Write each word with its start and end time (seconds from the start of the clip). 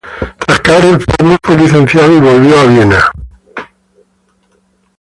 Tras 0.39 0.59
caer 0.61 0.83
enfermo, 0.85 1.37
fue 1.43 1.57
licenciado 1.57 2.11
y 2.17 2.19
volvió 2.19 2.59
a 2.59 2.65
Viena. 2.65 3.11